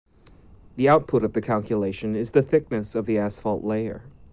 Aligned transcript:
The 0.77 0.89
output 0.89 1.23
of 1.23 1.33
the 1.33 1.41
calculation 1.43 2.15
is 2.15 2.31
the 2.31 2.41
thickness 2.41 2.95
of 2.95 3.05
the 3.05 3.19
asphalt 3.19 3.63
layer. 3.63 4.01